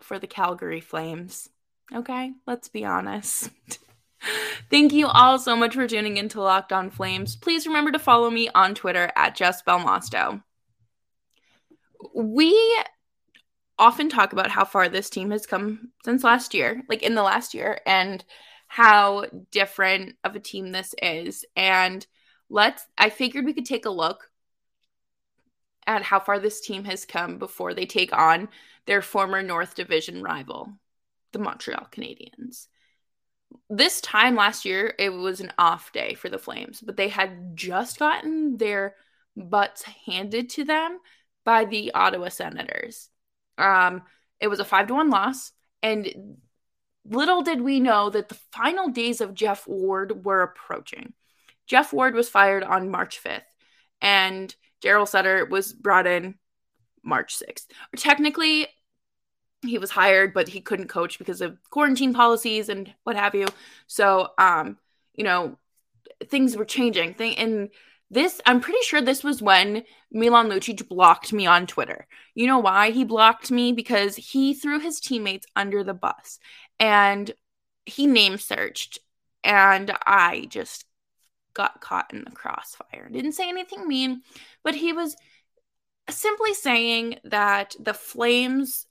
for 0.00 0.18
the 0.18 0.26
Calgary 0.26 0.80
Flames. 0.80 1.48
Okay, 1.94 2.32
let's 2.46 2.68
be 2.68 2.84
honest. 2.84 3.50
Thank 4.70 4.92
you 4.92 5.08
all 5.08 5.38
so 5.38 5.56
much 5.56 5.74
for 5.74 5.88
tuning 5.88 6.16
into 6.16 6.40
Locked 6.40 6.72
On 6.72 6.90
Flames. 6.90 7.34
Please 7.34 7.66
remember 7.66 7.90
to 7.90 7.98
follow 7.98 8.30
me 8.30 8.48
on 8.54 8.74
Twitter 8.74 9.10
at 9.16 9.34
Jess 9.34 9.62
Belmosto. 9.62 10.42
We 12.14 12.54
often 13.78 14.08
talk 14.08 14.32
about 14.32 14.50
how 14.50 14.64
far 14.64 14.88
this 14.88 15.10
team 15.10 15.30
has 15.30 15.46
come 15.46 15.90
since 16.04 16.22
last 16.22 16.54
year, 16.54 16.82
like 16.88 17.02
in 17.02 17.14
the 17.14 17.22
last 17.22 17.54
year, 17.54 17.80
and 17.86 18.24
how 18.68 19.24
different 19.50 20.14
of 20.22 20.36
a 20.36 20.40
team 20.40 20.70
this 20.70 20.94
is. 21.02 21.44
And 21.56 22.06
let's, 22.48 22.86
I 22.96 23.10
figured 23.10 23.44
we 23.44 23.54
could 23.54 23.66
take 23.66 23.86
a 23.86 23.90
look 23.90 24.30
at 25.86 26.02
how 26.02 26.20
far 26.20 26.38
this 26.38 26.60
team 26.60 26.84
has 26.84 27.04
come 27.04 27.38
before 27.38 27.74
they 27.74 27.86
take 27.86 28.16
on 28.16 28.48
their 28.86 29.02
former 29.02 29.42
North 29.42 29.74
Division 29.74 30.22
rival 30.22 30.72
the 31.32 31.38
Montreal 31.38 31.88
Canadiens. 31.90 32.66
This 33.68 34.00
time 34.00 34.36
last 34.36 34.64
year, 34.64 34.94
it 34.98 35.10
was 35.10 35.40
an 35.40 35.52
off 35.58 35.92
day 35.92 36.14
for 36.14 36.28
the 36.28 36.38
Flames, 36.38 36.80
but 36.80 36.96
they 36.96 37.08
had 37.08 37.56
just 37.56 37.98
gotten 37.98 38.56
their 38.56 38.94
butts 39.36 39.82
handed 40.06 40.50
to 40.50 40.64
them 40.64 40.98
by 41.44 41.64
the 41.64 41.92
Ottawa 41.92 42.28
Senators. 42.28 43.08
Um, 43.58 44.02
it 44.38 44.48
was 44.48 44.60
a 44.60 44.64
five 44.64 44.86
to 44.88 44.94
one 44.94 45.10
loss, 45.10 45.52
and 45.82 46.36
little 47.04 47.42
did 47.42 47.60
we 47.60 47.80
know 47.80 48.10
that 48.10 48.28
the 48.28 48.38
final 48.52 48.88
days 48.88 49.20
of 49.20 49.34
Geoff 49.34 49.66
Ward 49.66 50.24
were 50.24 50.42
approaching. 50.42 51.12
Geoff 51.66 51.92
Ward 51.92 52.14
was 52.14 52.28
fired 52.28 52.62
on 52.62 52.90
March 52.90 53.22
5th, 53.22 53.42
and 54.00 54.54
Daryl 54.82 55.08
Sutter 55.08 55.44
was 55.44 55.72
brought 55.72 56.06
in 56.06 56.36
March 57.02 57.38
6th. 57.38 57.66
Technically, 57.96 58.68
he 59.62 59.78
was 59.78 59.90
hired, 59.90 60.32
but 60.32 60.48
he 60.48 60.60
couldn't 60.60 60.88
coach 60.88 61.18
because 61.18 61.40
of 61.40 61.58
quarantine 61.70 62.14
policies 62.14 62.68
and 62.68 62.92
what 63.04 63.16
have 63.16 63.34
you. 63.34 63.46
So, 63.86 64.28
um, 64.38 64.78
you 65.14 65.24
know, 65.24 65.58
things 66.28 66.56
were 66.56 66.64
changing. 66.64 67.14
Thing 67.14 67.36
and 67.36 67.70
This, 68.10 68.40
I'm 68.44 68.60
pretty 68.60 68.82
sure 68.82 69.00
this 69.00 69.22
was 69.22 69.40
when 69.40 69.84
Milan 70.10 70.48
Lucic 70.48 70.88
blocked 70.88 71.32
me 71.32 71.46
on 71.46 71.66
Twitter. 71.66 72.06
You 72.34 72.46
know 72.46 72.58
why 72.58 72.90
he 72.90 73.04
blocked 73.04 73.50
me? 73.50 73.72
Because 73.72 74.16
he 74.16 74.54
threw 74.54 74.80
his 74.80 74.98
teammates 74.98 75.46
under 75.54 75.84
the 75.84 75.94
bus 75.94 76.38
and 76.80 77.30
he 77.86 78.06
name 78.06 78.38
searched. 78.38 78.98
And 79.44 79.92
I 80.04 80.46
just 80.48 80.86
got 81.54 81.80
caught 81.80 82.12
in 82.12 82.24
the 82.24 82.30
crossfire. 82.30 83.08
Didn't 83.10 83.32
say 83.32 83.48
anything 83.48 83.86
mean, 83.86 84.22
but 84.64 84.74
he 84.74 84.92
was 84.92 85.16
simply 86.08 86.54
saying 86.54 87.20
that 87.24 87.76
the 87.78 87.94
Flames 87.94 88.86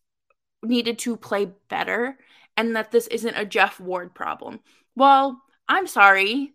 needed 0.63 1.00
to 1.00 1.16
play 1.16 1.51
better 1.70 2.18
and 2.58 2.75
that 2.75 2.92
this 2.92 3.08
isn't 3.08 3.38
a 3.38 3.46
Geoff 3.46 3.80
Ward 3.80 4.13
problem. 4.13 4.60
Well, 4.96 5.42
I'm 5.68 5.88
sorry. 5.88 6.54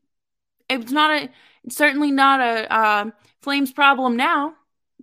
It's 0.68 0.92
not 0.92 1.10
a 1.10 1.30
it's 1.64 1.76
certainly 1.76 2.10
not 2.10 2.40
a 2.40 2.72
uh, 2.72 3.10
Flames 3.40 3.72
problem 3.72 4.16
now. 4.16 4.54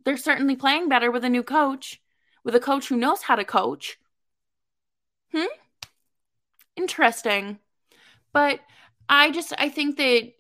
They're 0.06 0.18
certainly 0.18 0.56
playing 0.56 0.90
better 0.90 1.12
with 1.12 1.24
a 1.24 1.30
new 1.30 1.44
coach, 1.44 2.02
with 2.44 2.56
a 2.56 2.60
coach 2.60 2.88
who 2.88 2.98
knows 2.98 3.24
how 3.24 3.36
to 3.36 3.44
coach. 3.44 3.98
Hmm? 5.32 5.46
Interesting. 6.76 7.60
But 8.34 8.60
I 9.10 9.32
just 9.32 9.54
I 9.58 9.70
think 9.70 9.98
that 9.98 10.34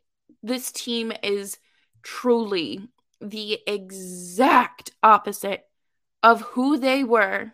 this 0.43 0.71
team 0.71 1.11
is 1.23 1.57
truly 2.03 2.87
the 3.19 3.59
exact 3.67 4.91
opposite 5.03 5.65
of 6.23 6.41
who 6.41 6.77
they 6.77 7.03
were 7.03 7.53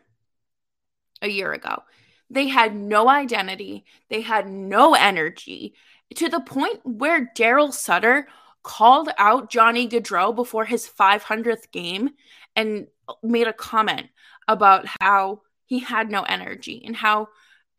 a 1.21 1.27
year 1.27 1.53
ago. 1.53 1.83
They 2.29 2.47
had 2.47 2.75
no 2.75 3.09
identity, 3.09 3.85
they 4.09 4.21
had 4.21 4.49
no 4.49 4.93
energy 4.95 5.75
to 6.15 6.29
the 6.29 6.41
point 6.41 6.79
where 6.83 7.31
Daryl 7.35 7.73
Sutter 7.73 8.27
called 8.63 9.09
out 9.17 9.49
Johnny 9.49 9.87
Gaudreau 9.87 10.35
before 10.35 10.65
his 10.65 10.87
500th 10.87 11.71
game 11.71 12.11
and 12.55 12.87
made 13.23 13.47
a 13.47 13.53
comment 13.53 14.07
about 14.47 14.85
how 14.99 15.41
he 15.65 15.79
had 15.79 16.09
no 16.09 16.23
energy 16.23 16.83
and 16.85 16.95
how 16.95 17.27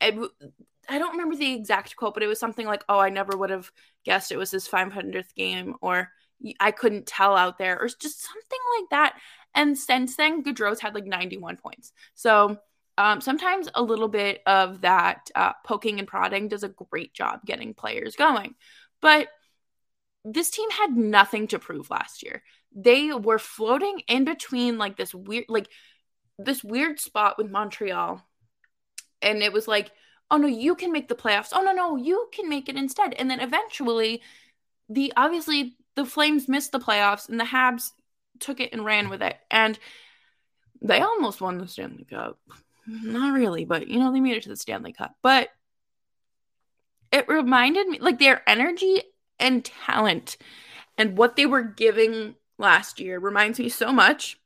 it, 0.01 0.15
I 0.87 0.97
don't 0.97 1.11
remember 1.11 1.35
the 1.35 1.53
exact 1.53 1.95
quote, 1.95 2.13
but 2.15 2.23
it 2.23 2.27
was 2.27 2.39
something 2.39 2.65
like, 2.65 2.83
"Oh, 2.89 2.99
I 2.99 3.09
never 3.09 3.37
would 3.37 3.49
have 3.51 3.71
guessed 4.05 4.31
it 4.31 4.37
was 4.37 4.51
his 4.51 4.67
500th 4.67 5.35
game," 5.35 5.75
or 5.81 6.11
"I 6.59 6.71
couldn't 6.71 7.05
tell 7.07 7.35
out 7.35 7.57
there," 7.57 7.79
or 7.79 7.87
just 7.87 8.21
something 8.21 8.59
like 8.79 8.89
that. 8.91 9.19
And 9.55 9.77
since 9.77 10.15
then, 10.15 10.43
Gaudreau's 10.43 10.79
had 10.79 10.95
like 10.95 11.05
91 11.05 11.57
points. 11.57 11.91
So 12.15 12.57
um, 12.99 13.21
sometimes 13.21 13.69
a 13.73 13.81
little 13.81 14.09
bit 14.09 14.41
of 14.45 14.81
that 14.81 15.31
uh, 15.33 15.53
poking 15.65 15.99
and 15.99 16.07
prodding 16.07 16.49
does 16.49 16.63
a 16.63 16.75
great 16.91 17.13
job 17.13 17.39
getting 17.45 17.73
players 17.73 18.17
going. 18.17 18.55
But 19.01 19.29
this 20.25 20.49
team 20.49 20.69
had 20.69 20.97
nothing 20.97 21.47
to 21.47 21.59
prove 21.59 21.89
last 21.89 22.23
year. 22.23 22.43
They 22.75 23.13
were 23.13 23.39
floating 23.39 24.01
in 24.09 24.25
between 24.25 24.77
like 24.77 24.97
this 24.97 25.15
weird, 25.15 25.45
like 25.47 25.69
this 26.37 26.61
weird 26.61 26.99
spot 26.99 27.37
with 27.37 27.49
Montreal. 27.49 28.21
And 29.21 29.41
it 29.41 29.53
was 29.53 29.65
like, 29.65 29.91
oh 30.29 30.35
no, 30.35 30.47
you 30.47 30.75
can 30.75 30.91
make 30.91 31.07
the 31.07 31.15
playoffs. 31.15 31.53
Oh 31.53 31.61
no, 31.61 31.71
no, 31.71 31.95
you 31.95 32.27
can 32.33 32.49
make 32.49 32.67
it 32.67 32.75
instead. 32.75 33.13
And 33.13 33.31
then 33.31 33.39
eventually, 33.39 34.21
the 34.89 35.13
obviously 35.15 35.77
the 35.95 36.03
Flames 36.03 36.49
missed 36.49 36.73
the 36.73 36.79
playoffs 36.79 37.29
and 37.29 37.39
the 37.39 37.45
Habs 37.45 37.91
took 38.39 38.59
it 38.59 38.73
and 38.73 38.83
ran 38.83 39.07
with 39.07 39.21
it. 39.21 39.37
And 39.49 39.79
they 40.81 40.99
almost 40.99 41.39
won 41.39 41.59
the 41.59 41.67
Stanley 41.69 42.03
Cup. 42.03 42.37
Not 42.87 43.33
really, 43.33 43.65
but 43.65 43.87
you 43.87 43.99
know, 43.99 44.11
they 44.11 44.19
made 44.19 44.37
it 44.37 44.43
to 44.43 44.49
the 44.49 44.55
Stanley 44.55 44.93
Cup. 44.93 45.15
But 45.21 45.49
it 47.11 47.27
reminded 47.27 47.87
me 47.87 47.99
like 47.99 48.19
their 48.19 48.47
energy 48.47 49.01
and 49.39 49.63
talent 49.63 50.37
and 50.97 51.17
what 51.17 51.35
they 51.35 51.45
were 51.45 51.63
giving 51.63 52.35
last 52.57 52.99
year 52.99 53.19
reminds 53.19 53.57
me 53.59 53.69
so 53.69 53.91
much 53.91 54.37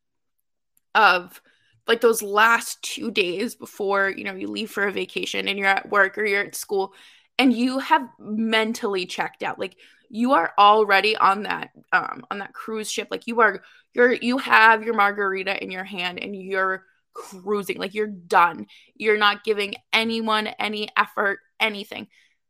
of 0.96 1.42
like 1.88 2.00
those 2.00 2.22
last 2.22 2.82
two 2.82 3.12
days 3.12 3.56
before 3.56 4.10
you 4.10 4.24
know 4.24 4.36
you 4.36 4.48
leave 4.48 4.70
for 4.70 4.84
a 4.84 4.92
vacation 4.92 5.48
and 5.48 5.58
you're 5.58 5.68
at 5.68 5.90
work 5.90 6.18
or 6.18 6.26
you're 6.26 6.46
at 6.46 6.56
school 6.56 6.94
and 7.38 7.52
you 7.52 7.80
have 7.80 8.08
mentally 8.20 9.06
checked 9.06 9.44
out 9.44 9.60
like 9.60 9.76
you 10.10 10.34
are 10.34 10.54
already 10.60 11.18
on 11.18 11.44
that 11.44 11.72
um 11.92 12.24
on 12.30 12.38
that 12.38 12.54
cruise 12.54 12.92
ship 12.92 13.08
like 13.10 13.26
you 13.28 13.42
are 13.42 13.64
you're 13.94 14.14
you 14.14 14.38
have 14.38 14.84
your 14.84 14.94
margarita 14.94 15.62
in 15.62 15.72
your 15.72 15.84
hand 15.84 16.20
and 16.20 16.36
you're 16.36 16.86
cruising 17.14 17.78
like 17.78 17.94
you're 17.94 18.08
done 18.08 18.66
you're 18.96 19.18
not 19.18 19.44
giving 19.44 19.76
anyone 19.92 20.48
any 20.60 20.90
effort 20.98 21.40
anything 21.60 22.08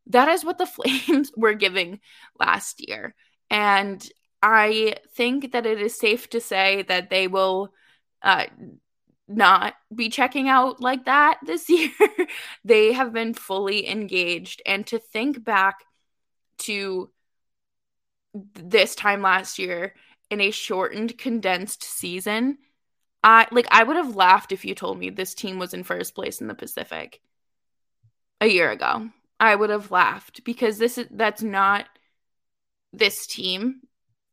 that 0.07 0.27
is 0.29 0.43
what 0.43 0.57
the 0.57 0.65
flames 1.07 1.31
were 1.35 1.53
giving 1.53 1.99
last 2.39 2.87
year 2.87 3.13
and 3.49 4.09
i 4.41 4.95
think 5.15 5.51
that 5.51 5.65
it 5.65 5.81
is 5.81 5.97
safe 5.97 6.29
to 6.29 6.39
say 6.39 6.83
that 6.83 7.09
they 7.09 7.27
will 7.27 7.73
uh, 8.21 8.45
not 9.27 9.73
be 9.93 10.09
checking 10.09 10.49
out 10.49 10.81
like 10.81 11.05
that 11.05 11.39
this 11.45 11.69
year. 11.69 11.91
they 12.63 12.93
have 12.93 13.13
been 13.13 13.33
fully 13.33 13.89
engaged. 13.89 14.61
And 14.65 14.85
to 14.87 14.99
think 14.99 15.43
back 15.43 15.77
to 16.59 17.09
this 18.33 18.95
time 18.95 19.21
last 19.21 19.59
year 19.59 19.93
in 20.29 20.41
a 20.41 20.51
shortened, 20.51 21.17
condensed 21.17 21.83
season, 21.83 22.57
I 23.23 23.47
like 23.51 23.67
I 23.71 23.83
would 23.83 23.95
have 23.95 24.15
laughed 24.15 24.51
if 24.51 24.65
you 24.65 24.75
told 24.75 24.97
me 24.99 25.09
this 25.09 25.33
team 25.33 25.59
was 25.59 25.73
in 25.73 25.83
first 25.83 26.15
place 26.15 26.41
in 26.41 26.47
the 26.47 26.55
Pacific 26.55 27.21
a 28.41 28.47
year 28.47 28.71
ago. 28.71 29.09
I 29.39 29.55
would 29.55 29.69
have 29.69 29.91
laughed 29.91 30.43
because 30.43 30.77
this 30.77 30.97
is 30.97 31.07
that's 31.11 31.41
not 31.41 31.85
this 32.91 33.25
team 33.25 33.81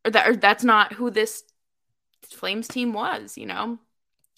or 0.05 0.11
that 0.11 0.29
or 0.29 0.37
that's 0.37 0.65
not 0.65 0.95
who 0.95 1.11
this 1.11 1.45
Flames 2.29 2.69
team 2.69 2.93
was, 2.93 3.37
you 3.37 3.47
know. 3.47 3.79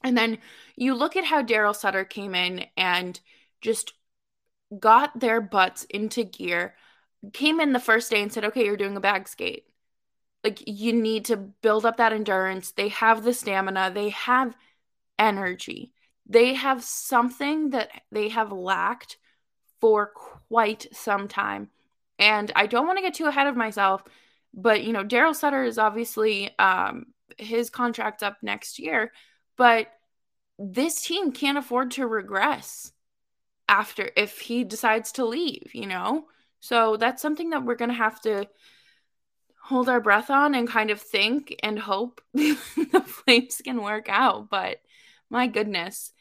And 0.04 0.16
then 0.16 0.38
you 0.76 0.94
look 0.94 1.16
at 1.16 1.24
how 1.24 1.42
Daryl 1.42 1.74
Sutter 1.76 2.04
came 2.04 2.34
in 2.34 2.66
and 2.76 3.20
just 3.60 3.94
got 4.78 5.18
their 5.18 5.40
butts 5.40 5.84
into 5.84 6.24
gear, 6.24 6.74
came 7.32 7.60
in 7.60 7.72
the 7.72 7.80
first 7.80 8.10
day 8.10 8.22
and 8.22 8.32
said, 8.32 8.44
okay, 8.46 8.64
you're 8.64 8.76
doing 8.76 8.96
a 8.96 9.00
bag 9.00 9.28
skate. 9.28 9.66
Like, 10.44 10.62
you 10.66 10.92
need 10.92 11.26
to 11.26 11.36
build 11.36 11.86
up 11.86 11.98
that 11.98 12.12
endurance. 12.12 12.72
They 12.72 12.88
have 12.88 13.22
the 13.22 13.34
stamina, 13.34 13.92
they 13.94 14.10
have 14.10 14.56
energy, 15.18 15.92
they 16.26 16.54
have 16.54 16.82
something 16.82 17.70
that 17.70 17.90
they 18.10 18.28
have 18.30 18.50
lacked 18.52 19.18
for 19.80 20.12
quite 20.48 20.86
some 20.92 21.28
time. 21.28 21.70
And 22.18 22.50
I 22.56 22.66
don't 22.66 22.86
want 22.86 22.98
to 22.98 23.02
get 23.02 23.14
too 23.14 23.26
ahead 23.26 23.46
of 23.46 23.56
myself, 23.56 24.02
but 24.54 24.82
you 24.84 24.92
know, 24.92 25.04
Daryl 25.04 25.34
Sutter 25.34 25.64
is 25.64 25.78
obviously 25.78 26.56
um, 26.58 27.06
his 27.38 27.70
contract 27.70 28.22
up 28.22 28.38
next 28.42 28.78
year 28.78 29.12
but 29.56 29.88
this 30.58 31.02
team 31.02 31.32
can't 31.32 31.58
afford 31.58 31.92
to 31.92 32.06
regress 32.06 32.92
after 33.68 34.10
if 34.16 34.40
he 34.40 34.64
decides 34.64 35.12
to 35.12 35.24
leave, 35.24 35.70
you 35.72 35.86
know? 35.86 36.24
So 36.60 36.96
that's 36.96 37.22
something 37.22 37.50
that 37.50 37.64
we're 37.64 37.76
going 37.76 37.90
to 37.90 37.96
have 37.96 38.20
to 38.22 38.48
hold 39.62 39.88
our 39.88 40.00
breath 40.00 40.28
on 40.28 40.54
and 40.54 40.68
kind 40.68 40.90
of 40.90 41.00
think 41.00 41.54
and 41.62 41.78
hope 41.78 42.20
the 42.34 42.54
Flames 43.06 43.60
can 43.64 43.82
work 43.82 44.08
out. 44.08 44.50
But 44.50 44.78
my 45.30 45.46
goodness. 45.46 46.12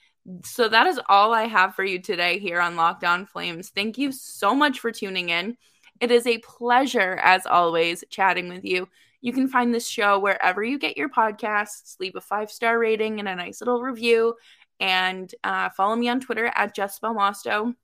So 0.46 0.70
that 0.70 0.86
is 0.86 1.00
all 1.10 1.34
I 1.34 1.48
have 1.48 1.74
for 1.74 1.84
you 1.84 2.00
today 2.00 2.38
here 2.38 2.62
on 2.62 2.76
Locked 2.76 3.04
On 3.04 3.26
Flames. 3.26 3.70
Thank 3.70 3.98
you 3.98 4.12
so 4.12 4.54
much 4.54 4.80
for 4.80 4.92
tuning 4.92 5.30
in. 5.30 5.58
It 6.00 6.12
is 6.12 6.28
a 6.28 6.38
pleasure, 6.38 7.20
as 7.24 7.48
always, 7.48 8.04
chatting 8.10 8.48
with 8.48 8.64
you. 8.64 8.88
You 9.22 9.34
can 9.34 9.48
find 9.48 9.74
this 9.74 9.88
show 9.88 10.20
wherever 10.20 10.64
you 10.64 10.78
get 10.78 10.98
your 10.98 11.10
podcasts. 11.10 12.00
Leave 12.00 12.16
a 12.16 12.22
five 12.22 12.52
star 12.52 12.78
rating 12.78 13.20
and 13.20 13.28
a 13.28 13.36
nice 13.36 13.62
little 13.62 13.82
review. 13.82 14.36
And 14.80 15.34
uh, 15.44 15.70
follow 15.70 15.96
me 15.96 16.10
on 16.10 16.20
Twitter 16.20 16.52
at 16.56 16.76
Jess 16.76 17.00
Belmosto. 17.00 17.76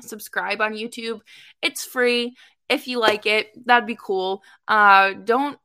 Subscribe 0.00 0.60
on 0.60 0.72
YouTube. 0.72 1.20
It's 1.60 1.84
free. 1.84 2.34
If 2.68 2.88
you 2.88 2.98
like 2.98 3.26
it, 3.26 3.66
that'd 3.66 3.86
be 3.86 3.98
cool. 4.00 4.42
Uh, 4.66 5.12
don't 5.12 5.58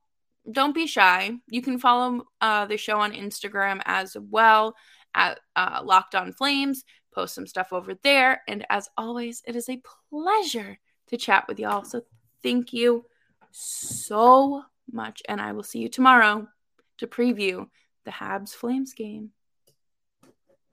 don't 0.50 0.76
be 0.76 0.88
shy. 0.88 1.32
You 1.50 1.62
can 1.62 1.78
follow 1.78 2.24
uh, 2.40 2.66
the 2.66 2.78
show 2.78 3.00
on 3.00 3.12
Instagram 3.12 3.82
as 3.86 4.16
well 4.18 4.76
at 5.14 5.40
uh, 5.56 5.82
Locked 5.84 6.16
On 6.16 6.32
Flames. 6.32 6.84
Post 7.14 7.36
some 7.36 7.48
stuff 7.48 7.74
over 7.74 7.96
there. 8.04 8.42
And 8.48 8.66
as 8.70 8.90
always, 8.98 9.42
it 9.46 9.56
is 9.56 9.70
a 9.70 9.82
pleasure 10.10 10.78
to 11.08 11.18
chat 11.18 11.46
with 11.48 11.60
y'all. 11.60 11.84
So 11.84 12.04
thank 12.44 12.72
you 12.74 13.06
so 13.52 14.64
much. 14.92 15.22
And 15.28 15.42
I 15.42 15.52
will 15.52 15.64
see 15.64 15.80
you 15.80 15.90
tomorrow 15.90 16.48
to 17.00 17.08
preview 17.08 17.68
the 18.06 18.12
Habs 18.12 18.52
Flames 18.52 18.94
game. 18.94 19.32